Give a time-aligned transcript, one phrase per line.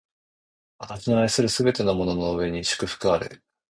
[0.79, 3.39] 私の愛するすべてのものの上に祝福あれ！